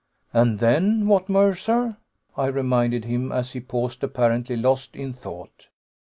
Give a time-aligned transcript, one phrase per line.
[0.33, 1.95] "And then what, Mercer?"
[2.35, 5.67] I reminded him, as he paused, apparently lost in thought.